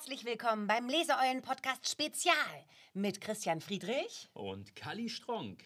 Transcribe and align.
Herzlich 0.00 0.24
willkommen 0.24 0.66
beim 0.66 0.88
Leseeulen-Podcast 0.88 1.86
Spezial 1.86 2.34
mit 2.94 3.20
Christian 3.20 3.60
Friedrich 3.60 4.30
und 4.32 4.74
Kalli 4.74 5.10
Stronk. 5.10 5.62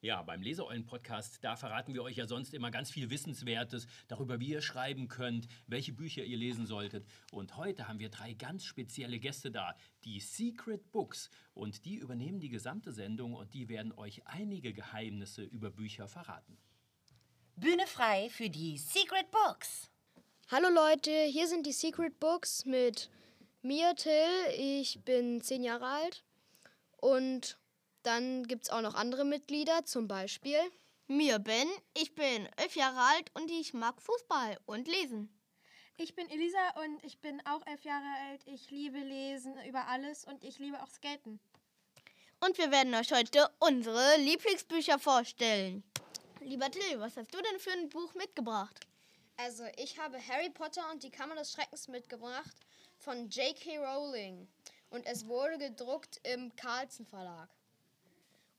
Ja, 0.00 0.22
beim 0.22 0.42
Leseeulen-Podcast, 0.42 1.42
da 1.42 1.56
verraten 1.56 1.92
wir 1.92 2.04
euch 2.04 2.14
ja 2.18 2.28
sonst 2.28 2.54
immer 2.54 2.70
ganz 2.70 2.88
viel 2.88 3.10
Wissenswertes 3.10 3.88
darüber, 4.06 4.38
wie 4.38 4.50
ihr 4.50 4.62
schreiben 4.62 5.08
könnt, 5.08 5.48
welche 5.66 5.92
Bücher 5.92 6.22
ihr 6.22 6.36
lesen 6.36 6.66
solltet. 6.66 7.04
Und 7.32 7.56
heute 7.56 7.88
haben 7.88 7.98
wir 7.98 8.10
drei 8.10 8.32
ganz 8.32 8.64
spezielle 8.64 9.18
Gäste 9.18 9.50
da, 9.50 9.74
die 10.04 10.20
Secret 10.20 10.92
Books. 10.92 11.28
Und 11.52 11.84
die 11.84 11.96
übernehmen 11.96 12.38
die 12.38 12.48
gesamte 12.48 12.92
Sendung 12.92 13.34
und 13.34 13.54
die 13.54 13.68
werden 13.68 13.90
euch 13.90 14.24
einige 14.28 14.72
Geheimnisse 14.72 15.42
über 15.42 15.72
Bücher 15.72 16.06
verraten. 16.06 16.56
Bühne 17.56 17.88
frei 17.88 18.28
für 18.30 18.48
die 18.48 18.78
Secret 18.78 19.28
Books. 19.32 19.90
Hallo 20.48 20.68
Leute, 20.68 21.10
hier 21.10 21.48
sind 21.48 21.66
die 21.66 21.72
Secret 21.72 22.20
Books 22.20 22.66
mit 22.66 23.10
mir, 23.62 23.96
Till. 23.96 24.28
Ich 24.56 25.00
bin 25.04 25.40
zehn 25.40 25.64
Jahre 25.64 25.86
alt. 25.86 26.22
Und 26.98 27.58
dann 28.04 28.44
gibt 28.44 28.62
es 28.62 28.70
auch 28.70 28.80
noch 28.80 28.94
andere 28.94 29.24
Mitglieder, 29.24 29.84
zum 29.84 30.06
Beispiel 30.06 30.60
mir, 31.08 31.40
Ben. 31.40 31.66
Ich 31.94 32.14
bin 32.14 32.48
elf 32.58 32.76
Jahre 32.76 33.00
alt 33.00 33.32
und 33.34 33.50
ich 33.50 33.74
mag 33.74 34.00
Fußball 34.00 34.56
und 34.66 34.86
Lesen. 34.86 35.36
Ich 35.96 36.14
bin 36.14 36.30
Elisa 36.30 36.80
und 36.84 37.02
ich 37.02 37.18
bin 37.18 37.44
auch 37.44 37.66
elf 37.66 37.82
Jahre 37.82 38.06
alt. 38.28 38.42
Ich 38.46 38.70
liebe 38.70 38.98
Lesen 38.98 39.56
über 39.68 39.88
alles 39.88 40.24
und 40.26 40.44
ich 40.44 40.60
liebe 40.60 40.80
auch 40.80 40.90
Skaten. 40.90 41.40
Und 42.38 42.56
wir 42.56 42.70
werden 42.70 42.94
euch 42.94 43.10
heute 43.12 43.50
unsere 43.58 44.16
Lieblingsbücher 44.18 45.00
vorstellen. 45.00 45.82
Lieber 46.40 46.70
Till, 46.70 47.00
was 47.00 47.16
hast 47.16 47.34
du 47.34 47.38
denn 47.42 47.58
für 47.58 47.72
ein 47.72 47.88
Buch 47.88 48.14
mitgebracht? 48.14 48.86
Also, 49.38 49.64
ich 49.76 49.98
habe 49.98 50.18
Harry 50.28 50.48
Potter 50.48 50.90
und 50.90 51.02
die 51.02 51.10
Kammer 51.10 51.34
des 51.34 51.52
Schreckens 51.52 51.88
mitgebracht 51.88 52.56
von 52.98 53.28
J.K. 53.28 53.78
Rowling. 53.78 54.48
Und 54.88 55.04
es 55.04 55.26
wurde 55.26 55.58
gedruckt 55.58 56.20
im 56.22 56.54
Carlsen 56.56 57.04
Verlag. 57.04 57.50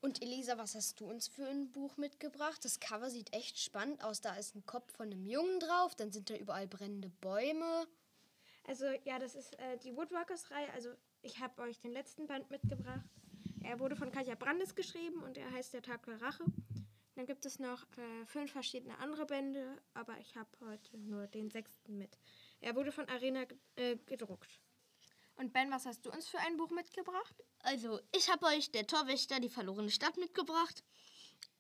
Und 0.01 0.21
Elisa, 0.21 0.57
was 0.59 0.75
hast 0.75 0.99
du 0.99 1.09
uns 1.09 1.27
für 1.27 1.47
ein 1.47 1.71
Buch 1.71 1.97
mitgebracht? 1.97 2.63
Das 2.63 2.79
Cover 2.79 3.09
sieht 3.09 3.33
echt 3.33 3.59
spannend 3.59 4.03
aus. 4.03 4.21
Da 4.21 4.35
ist 4.35 4.55
ein 4.55 4.65
Kopf 4.65 4.95
von 4.95 5.07
einem 5.07 5.25
Jungen 5.25 5.59
drauf, 5.59 5.95
dann 5.95 6.11
sind 6.11 6.29
da 6.29 6.35
überall 6.35 6.67
brennende 6.67 7.09
Bäume. 7.09 7.87
Also 8.67 8.85
ja, 9.05 9.17
das 9.17 9.33
ist 9.33 9.57
äh, 9.59 9.77
die 9.77 9.95
Woodwalkers-Reihe. 9.95 10.71
Also 10.73 10.89
ich 11.23 11.39
habe 11.39 11.63
euch 11.63 11.79
den 11.79 11.91
letzten 11.91 12.27
Band 12.27 12.51
mitgebracht. 12.51 13.09
Er 13.63 13.79
wurde 13.79 13.95
von 13.95 14.11
Katja 14.11 14.35
Brandes 14.35 14.75
geschrieben 14.75 15.23
und 15.23 15.37
er 15.37 15.51
heißt 15.51 15.73
Der 15.73 15.81
Tag 15.81 16.05
der 16.05 16.21
Rache. 16.21 16.43
Dann 17.17 17.25
gibt 17.25 17.47
es 17.47 17.57
noch 17.57 17.81
äh, 17.97 18.25
fünf 18.27 18.51
verschiedene 18.51 18.95
andere 18.99 19.25
Bände, 19.25 19.81
aber 19.95 20.15
ich 20.19 20.35
habe 20.35 20.49
heute 20.61 20.99
nur 20.99 21.25
den 21.25 21.49
sechsten 21.49 21.97
mit. 21.97 22.15
Er 22.61 22.75
wurde 22.75 22.91
von 22.91 23.09
Arena 23.09 23.43
äh, 23.75 23.95
gedruckt. 24.05 24.61
Und 25.35 25.51
Ben, 25.51 25.71
was 25.71 25.87
hast 25.87 26.05
du 26.05 26.11
uns 26.11 26.27
für 26.27 26.37
ein 26.37 26.57
Buch 26.57 26.69
mitgebracht? 26.69 27.43
Also, 27.61 27.99
ich 28.15 28.29
habe 28.29 28.45
euch 28.45 28.69
Der 28.69 28.85
Torwächter, 28.85 29.39
die 29.39 29.49
verlorene 29.49 29.89
Stadt 29.89 30.15
mitgebracht. 30.17 30.83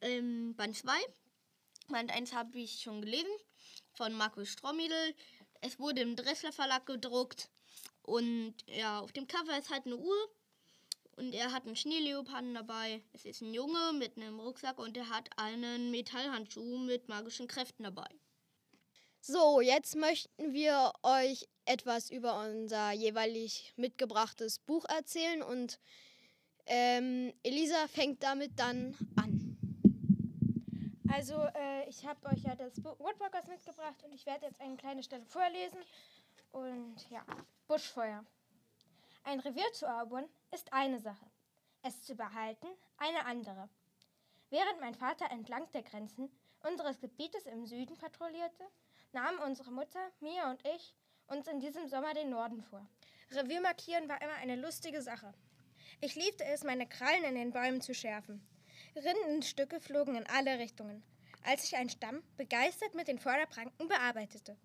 Ähm, 0.01 0.53
Band 0.55 0.77
2. 0.77 0.91
Band 1.87 2.11
1 2.11 2.33
habe 2.33 2.55
ich 2.59 2.79
schon 2.79 3.01
gelesen 3.01 3.33
von 3.93 4.13
Markus 4.13 4.49
Stromiedel. 4.49 5.15
Es 5.61 5.79
wurde 5.79 6.01
im 6.01 6.15
Dressler 6.15 6.51
Verlag 6.51 6.85
gedruckt. 6.85 7.49
Und 8.03 8.53
ja, 8.67 8.99
auf 8.99 9.11
dem 9.11 9.25
Cover 9.25 9.57
ist 9.57 9.71
halt 9.71 9.87
eine 9.87 9.97
Uhr 9.97 10.29
und 11.17 11.33
er 11.33 11.51
hat 11.51 11.65
einen 11.65 11.75
Schneeleoparden 11.75 12.53
dabei. 12.53 13.01
Es 13.11 13.25
ist 13.25 13.41
ein 13.41 13.53
Junge 13.53 13.93
mit 13.93 14.17
einem 14.17 14.39
Rucksack 14.39 14.79
und 14.79 14.95
er 14.95 15.09
hat 15.09 15.29
einen 15.37 15.91
Metallhandschuh 15.91 16.77
mit 16.77 17.09
magischen 17.09 17.47
Kräften 17.47 17.83
dabei. 17.83 18.07
So, 19.19 19.59
jetzt 19.59 19.95
möchten 19.95 20.53
wir 20.53 20.93
euch 21.03 21.49
etwas 21.65 22.11
über 22.11 22.39
unser 22.39 22.91
jeweilig 22.91 23.73
mitgebrachtes 23.75 24.59
Buch 24.59 24.85
erzählen 24.85 25.41
und 25.41 25.79
ähm, 26.67 27.33
Elisa 27.43 27.87
fängt 27.87 28.23
damit 28.23 28.57
dann 28.59 28.95
an. 29.15 29.57
Also, 31.09 31.35
äh, 31.55 31.89
ich 31.89 32.05
habe 32.05 32.27
euch 32.27 32.43
ja 32.43 32.55
das 32.55 32.79
Buch 32.79 32.99
Woodwalkers 32.99 33.47
mitgebracht 33.47 34.03
und 34.03 34.13
ich 34.13 34.25
werde 34.25 34.45
jetzt 34.45 34.61
eine 34.61 34.77
kleine 34.77 35.01
Stelle 35.01 35.25
vorlesen. 35.25 35.79
Und 36.51 36.95
ja, 37.09 37.25
Buschfeuer. 37.67 38.23
Ein 39.27 39.41
Revier 39.41 39.69
zu 39.73 39.85
erobern 39.85 40.23
ist 40.53 40.71
eine 40.71 41.01
Sache, 41.01 41.25
es 41.81 42.01
zu 42.01 42.15
behalten 42.15 42.67
eine 42.95 43.25
andere. 43.25 43.67
Während 44.49 44.79
mein 44.79 44.95
Vater 44.95 45.29
entlang 45.31 45.69
der 45.73 45.83
Grenzen 45.83 46.31
unseres 46.63 47.01
Gebietes 47.01 47.45
im 47.45 47.65
Süden 47.65 47.97
patrouillierte, 47.97 48.63
nahmen 49.11 49.39
unsere 49.39 49.69
Mutter, 49.69 49.99
Mia 50.21 50.49
und 50.49 50.65
ich 50.65 50.95
uns 51.27 51.45
in 51.49 51.59
diesem 51.59 51.89
Sommer 51.89 52.13
den 52.13 52.29
Norden 52.29 52.63
vor. 52.63 52.87
Revier 53.31 53.59
markieren 53.59 54.07
war 54.07 54.21
immer 54.21 54.35
eine 54.35 54.55
lustige 54.55 55.01
Sache. 55.01 55.33
Ich 55.99 56.15
liebte 56.15 56.45
es, 56.45 56.63
meine 56.63 56.87
Krallen 56.87 57.25
in 57.25 57.35
den 57.35 57.51
Bäumen 57.51 57.81
zu 57.81 57.93
schärfen. 57.93 58.47
Rindenstücke 58.95 59.81
flogen 59.81 60.15
in 60.15 60.27
alle 60.27 60.57
Richtungen, 60.57 61.03
als 61.43 61.65
ich 61.65 61.75
einen 61.75 61.89
Stamm 61.89 62.23
begeistert 62.37 62.95
mit 62.95 63.09
den 63.09 63.19
Vorderpranken 63.19 63.89
bearbeitete. 63.89 64.55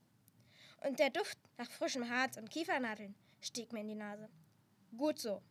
Und 0.87 1.01
der 1.01 1.11
Duft 1.11 1.37
nach 1.59 1.69
frischem 1.73 2.09
Harz 2.09 2.37
und 2.37 2.49
Kiefernadeln 2.49 3.17
stieg 3.41 3.73
mir 3.73 3.81
in 3.81 3.89
die 3.89 3.97
Nase. 3.97 4.29
Gut 4.97 5.19
so, 5.19 5.43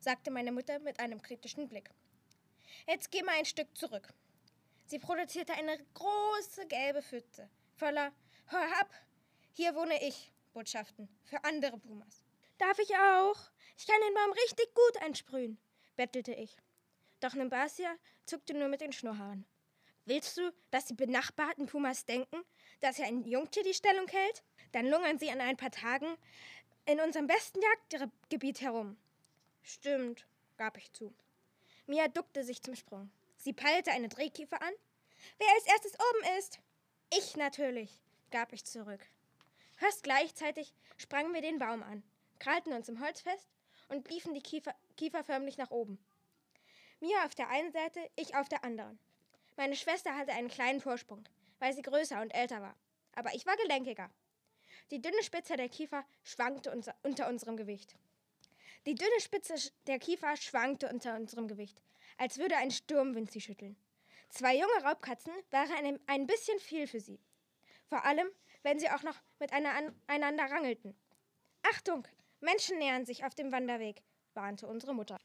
sagte 0.00 0.30
meine 0.30 0.52
Mutter 0.52 0.78
mit 0.80 0.98
einem 0.98 1.22
kritischen 1.22 1.68
Blick. 1.68 1.90
Jetzt 2.86 3.10
geh 3.10 3.22
mal 3.22 3.36
ein 3.36 3.44
Stück 3.44 3.76
zurück. 3.76 4.12
Sie 4.86 4.98
produzierte 4.98 5.52
eine 5.54 5.78
große 5.94 6.66
gelbe 6.66 7.02
Pfütze 7.02 7.48
voller 7.76 8.12
Hör 8.46 8.80
ab, 8.80 8.92
hier 9.52 9.74
wohne 9.76 10.02
ich 10.06 10.32
Botschaften 10.52 11.08
für 11.24 11.42
andere 11.44 11.78
Pumas. 11.78 12.24
Darf 12.58 12.78
ich 12.80 12.94
auch? 12.96 13.38
Ich 13.78 13.86
kann 13.86 14.00
den 14.06 14.14
Baum 14.14 14.32
richtig 14.32 14.74
gut 14.74 15.02
einsprühen, 15.02 15.56
bettelte 15.96 16.34
ich. 16.34 16.56
Doch 17.20 17.34
Nimbasia 17.34 17.94
zuckte 18.26 18.54
nur 18.54 18.68
mit 18.68 18.80
den 18.80 18.92
Schnurrhaaren. 18.92 19.46
Willst 20.04 20.36
du, 20.36 20.52
dass 20.70 20.86
die 20.86 20.94
benachbarten 20.94 21.66
Pumas 21.66 22.04
denken, 22.04 22.42
dass 22.80 22.96
hier 22.96 23.06
ein 23.06 23.24
Jungtier 23.24 23.62
die 23.62 23.72
Stellung 23.72 24.08
hält? 24.08 24.42
Dann 24.72 24.86
lungern 24.86 25.18
sie 25.18 25.30
an 25.30 25.40
ein 25.40 25.56
paar 25.56 25.70
Tagen 25.70 26.16
in 26.86 27.00
unserem 27.00 27.26
besten 27.26 27.60
Jagdgebiet 27.60 28.60
herum. 28.60 28.96
Stimmt, 29.62 30.26
gab 30.56 30.76
ich 30.76 30.92
zu. 30.92 31.14
Mia 31.86 32.08
duckte 32.08 32.44
sich 32.44 32.62
zum 32.62 32.74
Sprung. 32.74 33.10
Sie 33.36 33.52
peilte 33.52 33.90
eine 33.90 34.08
Drehkiefer 34.08 34.60
an. 34.60 34.72
Wer 35.38 35.48
als 35.54 35.66
erstes 35.66 35.94
oben 35.94 36.38
ist? 36.38 36.60
Ich 37.12 37.36
natürlich, 37.36 37.98
gab 38.30 38.52
ich 38.52 38.64
zurück. 38.64 39.00
Fast 39.76 40.02
gleichzeitig 40.02 40.74
sprangen 40.96 41.32
wir 41.32 41.40
den 41.40 41.58
Baum 41.58 41.82
an, 41.82 42.02
krallten 42.38 42.72
uns 42.72 42.88
im 42.88 43.00
Holz 43.00 43.20
fest 43.22 43.48
und 43.88 44.08
liefen 44.10 44.34
die 44.34 44.42
Kiefer, 44.42 44.74
Kiefer 44.96 45.24
förmlich 45.24 45.56
nach 45.58 45.70
oben. 45.70 45.98
Mia 47.00 47.24
auf 47.24 47.34
der 47.34 47.48
einen 47.48 47.72
Seite, 47.72 48.10
ich 48.14 48.36
auf 48.36 48.48
der 48.48 48.62
anderen. 48.62 48.98
Meine 49.56 49.76
Schwester 49.76 50.16
hatte 50.16 50.32
einen 50.32 50.48
kleinen 50.48 50.80
Vorsprung, 50.80 51.24
weil 51.58 51.72
sie 51.72 51.82
größer 51.82 52.20
und 52.20 52.30
älter 52.30 52.60
war. 52.60 52.76
Aber 53.14 53.34
ich 53.34 53.46
war 53.46 53.56
gelenkiger. 53.56 54.10
Die 54.90 55.00
dünne 55.00 55.22
Spitze 55.22 55.56
der 55.56 55.68
Kiefer 55.68 56.04
schwankte 56.24 56.72
unter, 56.72 57.28
unserem 57.28 57.56
Gewicht. 57.56 57.94
Die 58.86 58.96
dünne 58.96 59.20
Spitze 59.20 59.54
der 59.86 60.00
Kiefer 60.00 60.36
schwankte 60.36 60.88
unter 60.88 61.14
unserem 61.14 61.46
Gewicht, 61.46 61.80
als 62.18 62.38
würde 62.38 62.56
ein 62.56 62.72
Sturmwind 62.72 63.30
sie 63.30 63.40
schütteln. 63.40 63.76
Zwei 64.30 64.54
junge 64.54 64.82
Raubkatzen 64.82 65.32
waren 65.50 65.84
ein, 65.84 66.00
ein 66.06 66.26
bisschen 66.26 66.58
viel 66.58 66.86
für 66.86 67.00
sie. 67.00 67.20
Vor 67.86 68.04
allem, 68.04 68.28
wenn 68.62 68.78
sie 68.80 68.90
auch 68.90 69.02
noch 69.02 69.16
miteinander 69.38 70.44
rangelten. 70.50 70.96
Achtung, 71.62 72.06
Menschen 72.40 72.78
nähern 72.78 73.06
sich 73.06 73.24
auf 73.24 73.34
dem 73.34 73.52
Wanderweg, 73.52 74.02
warnte 74.34 74.66
unsere 74.66 74.94
Mutter. 74.94 75.18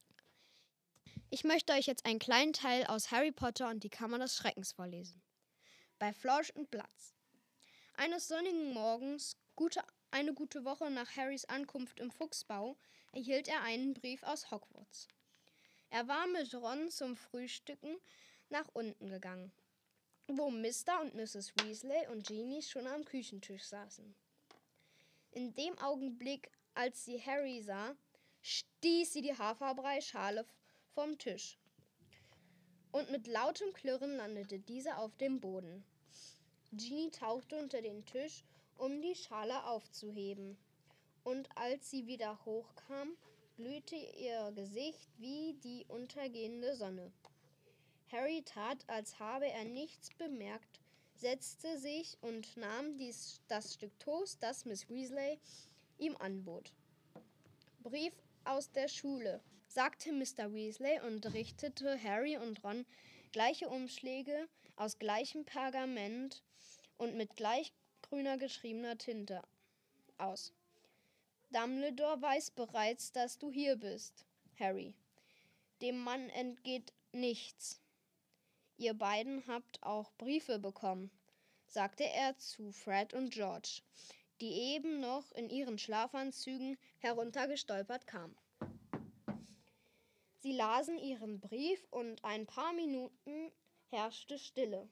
Ich 1.30 1.44
möchte 1.44 1.74
euch 1.74 1.88
jetzt 1.88 2.06
einen 2.06 2.20
kleinen 2.20 2.54
Teil 2.54 2.86
aus 2.86 3.10
Harry 3.12 3.32
Potter 3.32 3.70
und 3.70 3.84
die 3.84 3.90
Kammer 3.90 4.20
des 4.20 4.36
Schreckens 4.36 4.74
vorlesen. 4.74 5.24
Bei 5.98 6.14
Florsch 6.14 6.52
und 6.52 6.70
Platz. 6.70 7.16
Eines 7.96 8.28
sonnigen 8.28 8.74
Morgens 8.74 9.38
Gute, 9.58 9.82
eine 10.12 10.34
gute 10.34 10.66
Woche 10.66 10.92
nach 10.92 11.16
Harrys 11.16 11.46
Ankunft 11.46 12.02
im 12.02 12.12
Fuchsbau 12.12 12.76
erhielt 13.14 13.48
er 13.48 13.62
einen 13.62 13.94
Brief 13.94 14.22
aus 14.24 14.52
Hogwarts. 14.52 15.08
Er 15.90 16.10
war 16.10 16.28
mit 16.28 16.54
Ron 16.54 16.92
zum 16.92 17.16
Frühstücken 17.16 17.96
nach 18.50 18.68
unten 18.74 19.08
gegangen, 19.08 19.54
wo 20.28 20.50
Mr. 20.52 21.00
und 21.00 21.16
Mrs. 21.16 21.54
Weasley 21.56 22.06
und 22.12 22.28
Jeannie 22.28 22.64
schon 22.64 22.86
am 22.86 23.06
Küchentisch 23.06 23.64
saßen. 23.64 24.14
In 25.32 25.54
dem 25.54 25.78
Augenblick, 25.78 26.52
als 26.74 27.06
sie 27.06 27.22
Harry 27.22 27.62
sah, 27.62 27.96
stieß 28.42 29.14
sie 29.14 29.22
die 29.22 29.38
Haferbrei-Schale 29.38 30.46
vom 30.94 31.18
Tisch. 31.18 31.58
Und 32.92 33.10
mit 33.10 33.26
lautem 33.28 33.72
Klirren 33.72 34.18
landete 34.18 34.60
diese 34.60 34.98
auf 34.98 35.16
dem 35.16 35.40
Boden. 35.40 35.86
Jeannie 36.76 37.12
tauchte 37.12 37.56
unter 37.56 37.82
den 37.82 38.06
Tisch 38.06 38.44
um 38.78 39.02
die 39.02 39.16
Schale 39.16 39.66
aufzuheben. 39.66 40.58
Und 41.24 41.50
als 41.56 41.90
sie 41.90 42.06
wieder 42.08 42.40
hochkam, 42.46 43.18
glühte 43.56 43.96
ihr 43.96 44.52
Gesicht 44.54 45.10
wie 45.18 45.54
die 45.64 45.86
untergehende 45.88 46.76
Sonne. 46.76 47.12
Harry 48.12 48.44
tat, 48.44 48.84
als 48.88 49.20
habe 49.20 49.48
er 49.48 49.64
nichts 49.64 50.10
bemerkt, 50.18 50.80
setzte 51.16 51.78
sich 51.78 52.18
und 52.22 52.56
nahm 52.58 52.98
dies, 52.98 53.42
das 53.48 53.74
Stück 53.74 53.98
Toast, 54.00 54.44
das 54.44 54.66
Miss 54.66 54.90
Weasley 54.90 55.40
ihm 55.98 56.16
anbot. 56.18 56.72
Brief 57.80 58.14
aus 58.44 58.72
der 58.72 58.88
Schule, 58.88 59.42
sagte 59.68 60.12
Mr. 60.12 60.54
Weasley 60.54 61.00
und 61.02 61.34
richtete 61.34 62.02
Harry 62.04 62.38
und 62.38 62.64
Ron 62.64 62.86
gleiche 63.32 63.70
Umschläge 63.70 64.48
aus 64.76 65.00
gleichem 65.00 65.46
Pergament 65.46 66.44
und 66.98 67.16
mit 67.16 67.36
gleich 67.36 67.74
grüner 68.10 68.38
geschriebener 68.38 68.98
Tinte 68.98 69.42
aus. 70.18 70.54
Dumbledore 71.52 72.22
weiß 72.22 72.52
bereits, 72.52 73.12
dass 73.12 73.38
du 73.38 73.52
hier 73.52 73.76
bist, 73.76 74.26
Harry. 74.60 74.94
Dem 75.82 76.04
Mann 76.04 76.30
entgeht 76.30 76.94
nichts. 77.12 77.82
Ihr 78.78 78.94
beiden 78.94 79.46
habt 79.48 79.82
auch 79.84 80.12
Briefe 80.18 80.60
bekommen, 80.60 81.10
sagte 81.68 82.04
er 82.04 82.38
zu 82.38 82.72
Fred 82.72 83.14
und 83.14 83.32
George, 83.32 83.82
die 84.42 84.52
eben 84.52 85.00
noch 85.00 85.32
in 85.32 85.50
ihren 85.50 85.80
Schlafanzügen 85.80 86.78
heruntergestolpert 87.00 88.06
kamen. 88.06 88.36
Sie 90.40 90.52
lasen 90.52 91.00
ihren 91.00 91.40
Brief 91.40 91.88
und 91.90 92.24
ein 92.24 92.46
paar 92.46 92.74
Minuten 92.74 93.52
herrschte 93.90 94.38
Stille. 94.38 94.88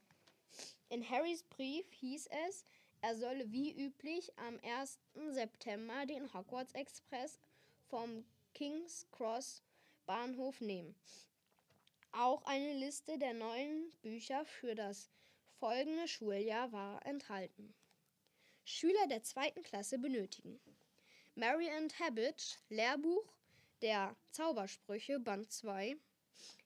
In 0.90 1.08
Harrys 1.08 1.44
Brief 1.44 1.92
hieß 1.92 2.28
es, 2.48 2.66
er 3.04 3.18
solle 3.18 3.52
wie 3.52 3.74
üblich 3.74 4.32
am 4.40 4.58
1. 4.64 4.98
September 5.32 6.06
den 6.06 6.34
Hogwarts 6.34 6.74
Express 6.74 7.38
vom 7.90 8.24
King's 8.54 9.06
Cross 9.12 9.62
Bahnhof 10.06 10.62
nehmen. 10.62 10.96
Auch 12.14 12.46
eine 12.46 12.74
Liste 12.74 13.18
der 13.18 13.34
neuen 13.34 13.92
Bücher 14.04 14.46
für 14.46 14.74
das 14.74 15.10
folgende 15.60 16.08
Schuljahr 16.08 16.72
war 16.72 17.06
enthalten. 17.06 17.74
Schüler 18.64 19.08
der 19.08 19.22
zweiten 19.22 19.64
Klasse 19.64 20.00
benötigen 20.00 20.62
Mary 21.36 21.70
and 21.72 22.00
Habit, 22.00 22.58
Lehrbuch 22.70 23.34
der 23.82 24.16
Zaubersprüche, 24.32 25.20
Band 25.20 25.52
2, 25.52 25.98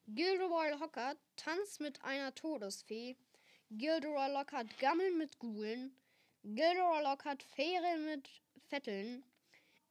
Gilderoy 0.09 0.69
Lockhart, 0.79 1.17
Tanz 1.35 1.79
mit 1.79 2.03
einer 2.03 2.35
Todesfee, 2.35 3.15
Gilderoy 3.71 4.31
Lockhart, 4.31 4.77
Gammeln 4.77 5.17
mit 5.17 5.39
Gulen, 5.39 5.95
Gilderoy 6.55 7.01
Lockhart, 7.01 7.43
Ferien 7.43 8.05
mit 8.05 8.29
Vetteln, 8.69 9.21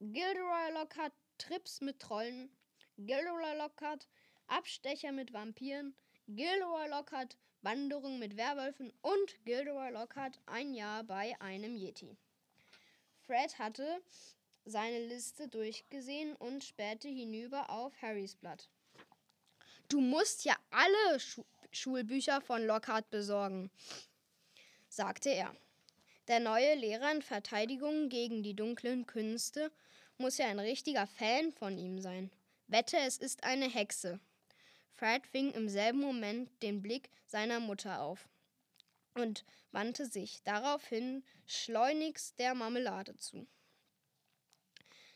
Gilderoy 0.00 0.72
Lockhart, 0.72 1.12
Trips 1.36 1.82
mit 1.82 2.00
Trollen, 2.00 2.48
Gilderoy 2.96 3.58
Lockhart, 3.58 4.08
Abstecher 4.46 5.12
mit 5.12 5.34
Vampiren, 5.34 5.94
Gilderoy 6.28 6.88
Lockhart, 6.88 7.36
Wanderung 7.60 8.18
mit 8.18 8.38
Werwölfen 8.38 8.90
und 9.02 9.44
Gilderoy 9.44 9.90
Lockhart 9.90 10.40
ein 10.46 10.72
Jahr 10.72 11.04
bei 11.04 11.38
einem 11.42 11.76
Yeti. 11.76 12.16
Fred 13.26 13.58
hatte 13.58 14.02
seine 14.64 15.08
Liste 15.08 15.48
durchgesehen 15.48 16.34
und 16.36 16.64
spähte 16.64 17.08
hinüber 17.08 17.68
auf 17.68 17.92
Harrys 18.00 18.34
Blatt. 18.34 18.70
Du 19.90 20.00
musst 20.00 20.46
ja 20.46 20.56
alle 20.70 21.20
Schu 21.20 21.44
Schulbücher 21.70 22.40
von 22.40 22.64
Lockhart 22.64 23.10
besorgen, 23.10 23.70
sagte 24.88 25.28
er. 25.28 25.54
Der 26.28 26.40
neue 26.40 26.74
Lehrer 26.74 27.12
in 27.12 27.22
Verteidigung 27.22 28.08
gegen 28.08 28.42
die 28.42 28.54
dunklen 28.54 29.06
Künste 29.06 29.70
muss 30.18 30.38
ja 30.38 30.46
ein 30.46 30.58
richtiger 30.58 31.06
Fan 31.06 31.52
von 31.52 31.78
ihm 31.78 32.00
sein. 32.00 32.32
Wette, 32.66 32.96
es 32.98 33.18
ist 33.18 33.44
eine 33.44 33.70
Hexe. 33.70 34.18
Fred 34.94 35.24
fing 35.26 35.52
im 35.52 35.68
selben 35.68 36.00
Moment 36.00 36.50
den 36.62 36.82
Blick 36.82 37.10
seiner 37.26 37.60
Mutter 37.60 38.02
auf 38.02 38.28
und 39.14 39.44
wandte 39.70 40.06
sich 40.06 40.42
daraufhin 40.42 41.22
schleunigst 41.46 42.38
der 42.40 42.54
Marmelade 42.54 43.16
zu. 43.16 43.46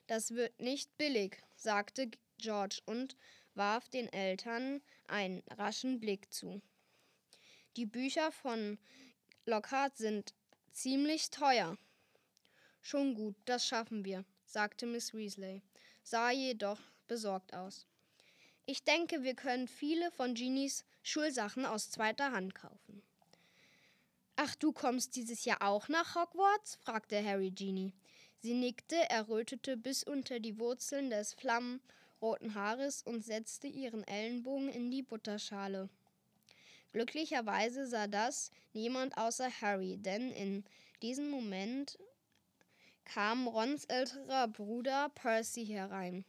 Das 0.06 0.34
wird 0.34 0.60
nicht 0.60 0.96
billig, 0.96 1.42
sagte 1.56 2.10
George 2.38 2.80
und 2.86 3.16
warf 3.54 3.88
den 3.88 4.12
Eltern 4.12 4.80
einen 5.08 5.42
raschen 5.50 5.98
Blick 5.98 6.32
zu. 6.32 6.62
Die 7.76 7.86
Bücher 7.86 8.30
von 8.30 8.78
Lockhart 9.44 9.96
sind 9.96 10.34
ziemlich 10.72 11.30
teuer. 11.30 11.76
Schon 12.80 13.14
gut, 13.14 13.36
das 13.44 13.66
schaffen 13.66 14.04
wir, 14.04 14.24
sagte 14.44 14.86
Miss 14.86 15.12
Weasley, 15.12 15.62
sah 16.02 16.30
jedoch 16.30 16.80
besorgt 17.06 17.54
aus. 17.54 17.86
Ich 18.66 18.84
denke, 18.84 19.22
wir 19.22 19.34
können 19.34 19.68
viele 19.68 20.10
von 20.12 20.34
Genies 20.34 20.84
Schulsachen 21.02 21.66
aus 21.66 21.90
zweiter 21.90 22.32
Hand 22.32 22.54
kaufen. 22.54 23.02
Ach, 24.36 24.54
du 24.54 24.72
kommst 24.72 25.16
dieses 25.16 25.44
Jahr 25.44 25.60
auch 25.60 25.88
nach 25.88 26.14
Hogwarts? 26.14 26.76
fragte 26.76 27.22
Harry 27.22 27.50
Genie. 27.50 27.92
Sie 28.38 28.54
nickte, 28.54 28.96
errötete 29.10 29.76
bis 29.76 30.02
unter 30.02 30.40
die 30.40 30.58
Wurzeln 30.58 31.10
des 31.10 31.34
flammenroten 31.34 32.54
Haares 32.54 33.02
und 33.02 33.22
setzte 33.22 33.66
ihren 33.66 34.02
Ellenbogen 34.04 34.70
in 34.70 34.90
die 34.90 35.02
Butterschale. 35.02 35.90
Glücklicherweise 36.92 37.86
sah 37.86 38.06
das 38.06 38.50
niemand 38.72 39.16
außer 39.16 39.50
Harry, 39.60 39.96
denn 39.98 40.32
in 40.32 40.64
diesem 41.02 41.30
Moment 41.30 41.98
kam 43.04 43.46
Rons 43.46 43.84
älterer 43.86 44.48
Bruder 44.48 45.08
Percy 45.10 45.66
herein. 45.66 46.24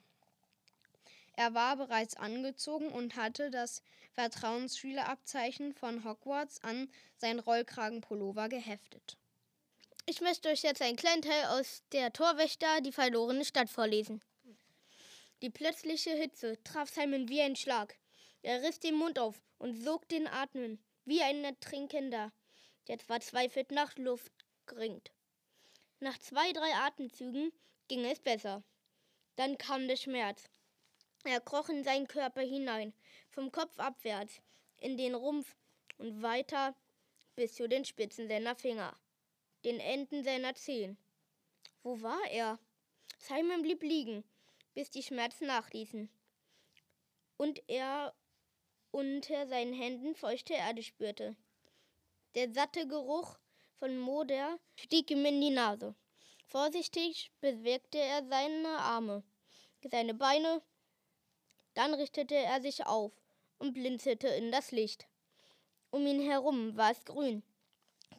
Er 1.33 1.53
war 1.53 1.77
bereits 1.77 2.15
angezogen 2.15 2.89
und 2.89 3.15
hatte 3.15 3.49
das 3.49 3.81
Vertrauensschülerabzeichen 4.13 5.73
von 5.73 6.03
Hogwarts 6.03 6.63
an 6.63 6.89
seinen 7.17 7.39
Rollkragenpullover 7.39 8.49
geheftet. 8.49 9.17
Ich 10.05 10.21
möchte 10.21 10.49
euch 10.49 10.63
jetzt 10.63 10.81
einen 10.81 10.97
kleinen 10.97 11.21
Teil 11.21 11.45
aus 11.45 11.83
Der 11.91 12.11
Torwächter, 12.11 12.81
die 12.81 12.91
verlorene 12.91 13.45
Stadt 13.45 13.69
vorlesen. 13.69 14.21
Die 15.41 15.49
plötzliche 15.49 16.11
Hitze 16.11 16.61
traf 16.63 16.89
Simon 16.89 17.29
wie 17.29 17.41
ein 17.41 17.55
Schlag. 17.55 17.95
Er 18.41 18.61
riss 18.61 18.79
den 18.79 18.95
Mund 18.95 19.17
auf 19.17 19.41
und 19.61 19.75
sog 19.75 20.07
den 20.09 20.27
Atmen, 20.27 20.83
wie 21.05 21.21
ein 21.21 21.43
Ertrinkender, 21.43 22.31
der 22.87 22.97
zwar 22.97 23.21
zweifelt 23.21 23.71
nach 23.71 23.95
Luft 23.97 24.31
ringt. 24.71 25.11
Nach 25.99 26.17
zwei, 26.17 26.51
drei 26.51 26.73
Atemzügen 26.73 27.51
ging 27.87 28.03
es 28.05 28.19
besser. 28.19 28.63
Dann 29.35 29.59
kam 29.59 29.87
der 29.87 29.97
Schmerz. 29.97 30.49
Er 31.23 31.39
kroch 31.39 31.69
in 31.69 31.83
seinen 31.83 32.07
Körper 32.07 32.41
hinein, 32.41 32.93
vom 33.29 33.51
Kopf 33.51 33.77
abwärts, 33.77 34.41
in 34.77 34.97
den 34.97 35.13
Rumpf 35.13 35.55
und 35.99 36.23
weiter 36.23 36.75
bis 37.35 37.53
zu 37.53 37.69
den 37.69 37.85
Spitzen 37.85 38.27
seiner 38.27 38.55
Finger, 38.55 38.97
den 39.63 39.79
Enden 39.79 40.23
seiner 40.23 40.55
Zehen. 40.55 40.97
Wo 41.83 42.01
war 42.01 42.27
er? 42.31 42.57
Simon 43.19 43.61
blieb 43.61 43.83
liegen, 43.83 44.23
bis 44.73 44.89
die 44.89 45.03
Schmerzen 45.03 45.45
nachließen 45.45 46.09
und 47.37 47.61
er 47.67 48.13
unter 48.91 49.47
seinen 49.47 49.73
Händen 49.73 50.15
feuchte 50.15 50.53
Erde 50.53 50.83
spürte. 50.83 51.35
Der 52.35 52.51
satte 52.53 52.87
Geruch 52.87 53.37
von 53.79 53.97
Moder 53.99 54.59
stieg 54.75 55.09
ihm 55.11 55.25
in 55.25 55.41
die 55.41 55.49
Nase. 55.49 55.95
Vorsichtig 56.45 57.31
bewegte 57.41 57.97
er 57.97 58.25
seine 58.27 58.77
Arme, 58.77 59.23
seine 59.89 60.13
Beine 60.13 60.61
dann 61.73 61.93
richtete 61.93 62.35
er 62.35 62.61
sich 62.61 62.85
auf 62.85 63.11
und 63.59 63.73
blinzelte 63.73 64.27
in 64.27 64.51
das 64.51 64.71
Licht. 64.71 65.07
Um 65.89 66.05
ihn 66.05 66.21
herum 66.21 66.75
war 66.75 66.91
es 66.91 67.05
grün. 67.05 67.43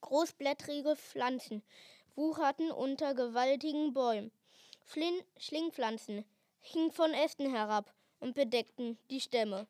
Großblättrige 0.01 0.97
Pflanzen 0.97 1.63
wucherten 2.15 2.71
unter 2.71 3.15
gewaltigen 3.15 3.93
Bäumen. 3.93 4.33
Flin 4.85 5.23
Schlingpflanzen 5.37 6.25
hingen 6.61 6.93
von 6.93 7.13
Ästen 7.13 7.51
herab 7.51 7.95
und 8.21 8.35
bedeckten 8.35 8.99
die 9.11 9.21
Stämme. 9.21 9.67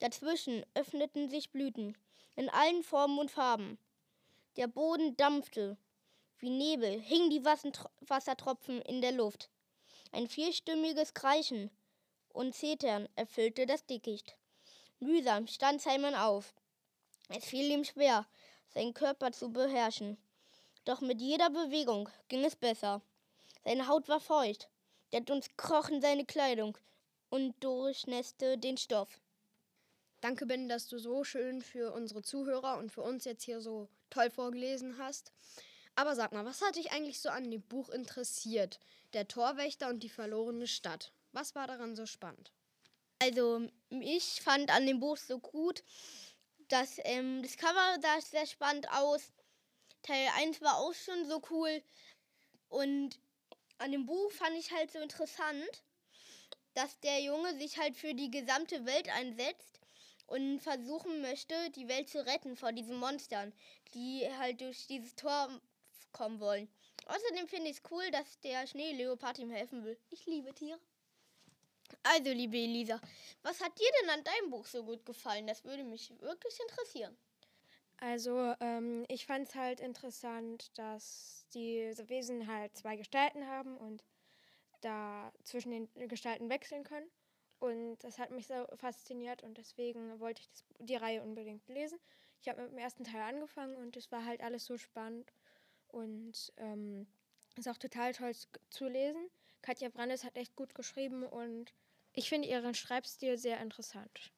Dazwischen 0.00 0.64
öffneten 0.74 1.28
sich 1.28 1.50
Blüten 1.50 1.96
in 2.36 2.48
allen 2.48 2.82
Formen 2.82 3.18
und 3.18 3.30
Farben. 3.30 3.78
Der 4.56 4.66
Boden 4.66 5.16
dampfte. 5.16 5.76
Wie 6.38 6.50
Nebel 6.50 7.00
hingen 7.00 7.30
die 7.30 7.44
Wassertropfen 7.44 8.82
in 8.82 9.00
der 9.00 9.12
Luft. 9.12 9.48
Ein 10.12 10.28
vierstimmiges 10.28 11.14
Kreischen 11.14 11.70
und 12.28 12.54
Zetern 12.54 13.08
erfüllte 13.16 13.66
das 13.66 13.86
Dickicht. 13.86 14.36
Mühsam 15.00 15.46
stand 15.46 15.80
Simon 15.80 16.14
auf. 16.14 16.54
Es 17.28 17.44
fiel 17.44 17.70
ihm 17.70 17.84
schwer, 17.84 18.26
seinen 18.68 18.94
Körper 18.94 19.32
zu 19.32 19.52
beherrschen. 19.52 20.18
Doch 20.84 21.00
mit 21.00 21.20
jeder 21.20 21.50
Bewegung 21.50 22.08
ging 22.28 22.44
es 22.44 22.56
besser. 22.56 23.00
Seine 23.64 23.88
Haut 23.88 24.08
war 24.08 24.20
feucht, 24.20 24.68
der 25.12 25.20
Dunst 25.20 25.56
kroch 25.56 25.88
in 25.88 26.02
seine 26.02 26.26
Kleidung 26.26 26.76
und 27.30 27.54
durchnässte 27.62 28.58
den 28.58 28.76
Stoff. 28.76 29.20
Danke, 30.24 30.46
Ben, 30.46 30.70
dass 30.70 30.88
du 30.88 30.96
so 30.98 31.22
schön 31.22 31.60
für 31.60 31.92
unsere 31.92 32.22
Zuhörer 32.22 32.78
und 32.78 32.90
für 32.90 33.02
uns 33.02 33.26
jetzt 33.26 33.42
hier 33.42 33.60
so 33.60 33.90
toll 34.08 34.30
vorgelesen 34.30 34.96
hast. 34.96 35.32
Aber 35.96 36.16
sag 36.16 36.32
mal, 36.32 36.46
was 36.46 36.62
hat 36.62 36.76
dich 36.76 36.92
eigentlich 36.92 37.20
so 37.20 37.28
an 37.28 37.50
dem 37.50 37.60
Buch 37.60 37.90
interessiert? 37.90 38.80
Der 39.12 39.28
Torwächter 39.28 39.90
und 39.90 40.02
die 40.02 40.08
verlorene 40.08 40.66
Stadt. 40.66 41.12
Was 41.32 41.54
war 41.54 41.66
daran 41.66 41.94
so 41.94 42.06
spannend? 42.06 42.52
Also, 43.18 43.68
ich 43.90 44.40
fand 44.40 44.70
an 44.70 44.86
dem 44.86 44.98
Buch 44.98 45.18
so 45.18 45.38
gut, 45.40 45.84
dass 46.68 46.98
ähm, 47.04 47.42
das 47.42 47.58
Cover 47.58 47.98
sah 48.00 48.18
sehr 48.22 48.46
spannend 48.46 48.90
aus. 48.92 49.30
Teil 50.02 50.26
1 50.38 50.62
war 50.62 50.78
auch 50.78 50.94
schon 50.94 51.28
so 51.28 51.42
cool. 51.50 51.82
Und 52.70 53.18
an 53.76 53.92
dem 53.92 54.06
Buch 54.06 54.32
fand 54.32 54.56
ich 54.56 54.72
halt 54.72 54.90
so 54.90 55.00
interessant, 55.00 55.82
dass 56.72 56.98
der 57.00 57.20
Junge 57.20 57.58
sich 57.58 57.76
halt 57.76 57.94
für 57.94 58.14
die 58.14 58.30
gesamte 58.30 58.86
Welt 58.86 59.10
einsetzt 59.10 59.83
und 60.26 60.60
versuchen 60.60 61.20
möchte, 61.20 61.54
die 61.70 61.88
Welt 61.88 62.08
zu 62.08 62.24
retten 62.24 62.56
vor 62.56 62.72
diesen 62.72 62.96
Monstern, 62.96 63.52
die 63.94 64.26
halt 64.38 64.60
durch 64.60 64.86
dieses 64.86 65.14
Tor 65.14 65.60
kommen 66.12 66.40
wollen. 66.40 66.68
Außerdem 67.06 67.48
finde 67.48 67.70
ich 67.70 67.78
es 67.78 67.82
cool, 67.90 68.10
dass 68.10 68.40
der 68.40 68.66
Schneeleopard 68.66 69.38
ihm 69.38 69.50
helfen 69.50 69.84
will. 69.84 69.98
Ich 70.10 70.26
liebe 70.26 70.54
Tiere. 70.54 70.78
Also, 72.02 72.30
liebe 72.30 72.56
Elisa, 72.56 73.00
was 73.42 73.60
hat 73.60 73.78
dir 73.78 73.90
denn 74.00 74.10
an 74.10 74.24
deinem 74.24 74.50
Buch 74.50 74.66
so 74.66 74.84
gut 74.84 75.04
gefallen? 75.04 75.46
Das 75.46 75.64
würde 75.64 75.84
mich 75.84 76.12
wirklich 76.20 76.58
interessieren. 76.60 77.16
Also, 77.98 78.54
ähm, 78.60 79.04
ich 79.08 79.26
fand 79.26 79.48
es 79.48 79.54
halt 79.54 79.80
interessant, 79.80 80.70
dass 80.78 81.46
diese 81.54 82.08
Wesen 82.08 82.46
halt 82.46 82.76
zwei 82.76 82.96
Gestalten 82.96 83.46
haben 83.46 83.76
und 83.76 84.02
da 84.80 85.32
zwischen 85.44 85.70
den 85.70 86.08
Gestalten 86.08 86.48
wechseln 86.48 86.84
können. 86.84 87.10
Und 87.64 87.96
das 88.04 88.18
hat 88.18 88.30
mich 88.30 88.46
so 88.46 88.66
fasziniert 88.76 89.42
und 89.42 89.56
deswegen 89.56 90.20
wollte 90.20 90.42
ich 90.42 90.50
das, 90.50 90.64
die 90.80 90.96
Reihe 90.96 91.22
unbedingt 91.22 91.66
lesen. 91.68 91.98
Ich 92.42 92.48
habe 92.48 92.60
mit 92.60 92.72
dem 92.72 92.78
ersten 92.78 93.04
Teil 93.04 93.22
angefangen 93.22 93.74
und 93.76 93.96
es 93.96 94.12
war 94.12 94.26
halt 94.26 94.42
alles 94.42 94.66
so 94.66 94.76
spannend 94.76 95.32
und 95.88 96.52
ähm, 96.58 97.06
ist 97.56 97.66
auch 97.66 97.78
total 97.78 98.12
toll 98.12 98.32
zu 98.68 98.86
lesen. 98.86 99.30
Katja 99.62 99.88
Brandes 99.88 100.24
hat 100.24 100.36
echt 100.36 100.54
gut 100.56 100.74
geschrieben 100.74 101.22
und 101.22 101.72
ich 102.12 102.28
finde 102.28 102.48
ihren 102.48 102.74
Schreibstil 102.74 103.38
sehr 103.38 103.58
interessant. 103.62 104.30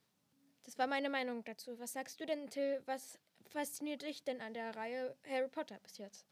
Das 0.62 0.78
war 0.78 0.87
meine 0.87 1.11
Meinung 1.11 1.42
dazu. 1.42 1.80
Was 1.80 1.95
sagst 1.95 2.21
du 2.21 2.26
denn, 2.26 2.49
Till? 2.49 2.80
Was 2.87 3.18
fasziniert 3.49 4.02
dich 4.02 4.23
denn 4.23 4.40
an 4.40 4.54
der 4.54 4.76
Reihe 4.76 5.16
Harry 5.28 5.49
Potter 5.49 5.80
bis 5.83 5.99
jetzt? 5.99 6.26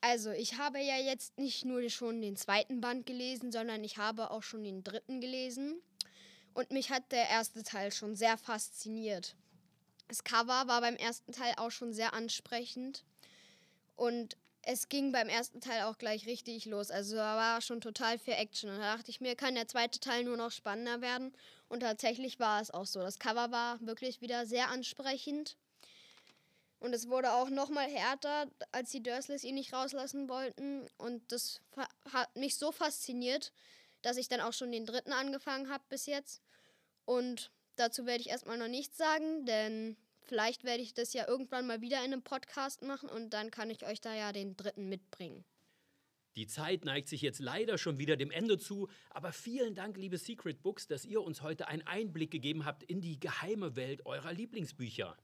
Also, 0.00 0.30
ich 0.30 0.56
habe 0.56 0.80
ja 0.80 0.96
jetzt 0.96 1.38
nicht 1.38 1.64
nur 1.64 1.88
schon 1.90 2.22
den 2.22 2.36
zweiten 2.36 2.80
Band 2.80 3.06
gelesen, 3.06 3.52
sondern 3.52 3.84
ich 3.84 3.98
habe 3.98 4.30
auch 4.30 4.42
schon 4.42 4.64
den 4.64 4.82
dritten 4.82 5.20
gelesen. 5.20 5.82
Und 6.54 6.70
mich 6.70 6.90
hat 6.90 7.12
der 7.12 7.28
erste 7.28 7.62
Teil 7.62 7.92
schon 7.92 8.16
sehr 8.16 8.38
fasziniert. 8.38 9.36
Das 10.08 10.24
Cover 10.24 10.66
war 10.66 10.80
beim 10.80 10.96
ersten 10.96 11.32
Teil 11.32 11.54
auch 11.56 11.70
schon 11.70 11.92
sehr 11.92 12.14
ansprechend. 12.14 13.04
Und 13.94 14.36
es 14.62 14.88
ging 14.88 15.12
beim 15.12 15.28
ersten 15.28 15.60
Teil 15.60 15.82
auch 15.84 15.98
gleich 15.98 16.26
richtig 16.26 16.64
los. 16.66 16.90
Also 16.90 17.16
da 17.16 17.36
war 17.36 17.60
schon 17.60 17.80
total 17.80 18.18
viel 18.18 18.34
Action. 18.34 18.70
Und 18.70 18.78
da 18.78 18.96
dachte 18.96 19.10
ich 19.10 19.20
mir, 19.20 19.36
kann 19.36 19.54
der 19.54 19.68
zweite 19.68 20.00
Teil 20.00 20.24
nur 20.24 20.36
noch 20.36 20.50
spannender 20.50 21.00
werden. 21.00 21.32
Und 21.68 21.80
tatsächlich 21.80 22.40
war 22.40 22.60
es 22.60 22.70
auch 22.70 22.86
so. 22.86 23.00
Das 23.00 23.18
Cover 23.18 23.50
war 23.52 23.80
wirklich 23.80 24.20
wieder 24.20 24.46
sehr 24.46 24.68
ansprechend. 24.70 25.56
Und 26.80 26.94
es 26.94 27.08
wurde 27.08 27.32
auch 27.32 27.50
noch 27.50 27.68
mal 27.68 27.88
härter, 27.88 28.50
als 28.72 28.90
die 28.90 29.02
Dursleys 29.02 29.44
ihn 29.44 29.54
nicht 29.54 29.72
rauslassen 29.72 30.28
wollten. 30.28 30.88
Und 30.98 31.30
das 31.30 31.60
hat 32.12 32.34
mich 32.34 32.56
so 32.56 32.72
fasziniert, 32.72 33.52
dass 34.02 34.16
ich 34.16 34.28
dann 34.28 34.40
auch 34.40 34.52
schon 34.52 34.72
den 34.72 34.86
dritten 34.86 35.12
angefangen 35.12 35.70
habe 35.70 35.84
bis 35.88 36.06
jetzt. 36.06 36.42
Und 37.04 37.52
dazu 37.76 38.06
werde 38.06 38.22
ich 38.22 38.30
erstmal 38.30 38.58
noch 38.58 38.68
nichts 38.68 38.96
sagen, 38.96 39.44
denn 39.44 39.96
Vielleicht 40.30 40.62
werde 40.62 40.80
ich 40.80 40.94
das 40.94 41.12
ja 41.12 41.26
irgendwann 41.26 41.66
mal 41.66 41.80
wieder 41.80 41.98
in 41.98 42.12
einem 42.12 42.22
Podcast 42.22 42.82
machen 42.82 43.08
und 43.08 43.30
dann 43.30 43.50
kann 43.50 43.68
ich 43.68 43.84
euch 43.84 44.00
da 44.00 44.14
ja 44.14 44.32
den 44.32 44.56
dritten 44.56 44.88
mitbringen. 44.88 45.44
Die 46.36 46.46
Zeit 46.46 46.84
neigt 46.84 47.08
sich 47.08 47.20
jetzt 47.20 47.40
leider 47.40 47.78
schon 47.78 47.98
wieder 47.98 48.16
dem 48.16 48.30
Ende 48.30 48.56
zu, 48.56 48.88
aber 49.10 49.32
vielen 49.32 49.74
Dank, 49.74 49.96
liebe 49.96 50.18
Secret 50.18 50.62
Books, 50.62 50.86
dass 50.86 51.04
ihr 51.04 51.20
uns 51.22 51.42
heute 51.42 51.66
einen 51.66 51.84
Einblick 51.84 52.30
gegeben 52.30 52.64
habt 52.64 52.84
in 52.84 53.00
die 53.00 53.18
geheime 53.18 53.74
Welt 53.74 54.06
eurer 54.06 54.32
Lieblingsbücher. 54.32 55.16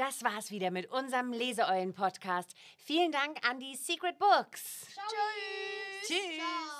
Das 0.00 0.24
war's 0.24 0.50
wieder 0.50 0.70
mit 0.70 0.90
unserem 0.90 1.30
Leseeulen-Podcast. 1.30 2.54
Vielen 2.78 3.12
Dank 3.12 3.46
an 3.46 3.60
die 3.60 3.76
Secret 3.76 4.18
Books. 4.18 4.86
Tschüss. 4.86 6.08
Tschüss. 6.08 6.36
Ciao. 6.38 6.79